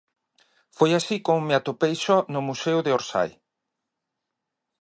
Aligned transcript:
Foi 0.77 0.91
así 0.99 1.17
como 1.25 1.45
me 1.47 1.55
atopei 1.59 1.95
só 2.05 2.17
no 2.33 2.41
museo 2.49 2.79
de 2.85 2.91
Orsay. 2.97 3.31